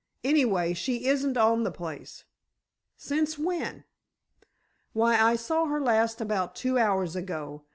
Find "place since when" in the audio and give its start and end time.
1.69-3.83